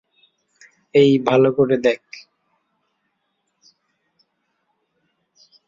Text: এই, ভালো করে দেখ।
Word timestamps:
এই, 0.95 1.11
ভালো 1.25 1.49
করে 1.57 1.75
দেখ। 1.77 2.01